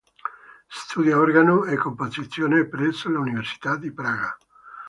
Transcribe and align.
Studia 0.67 1.19
organo 1.19 1.63
e 1.65 1.75
composizione 1.77 2.65
presso 2.65 3.07
l'Università 3.07 3.77
di 3.77 3.91
Praga. 3.93 4.35